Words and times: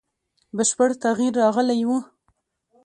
بشپړ 0.55 0.89
تغییر 1.03 1.33
راغلی 1.41 1.79
وو. 1.87 1.97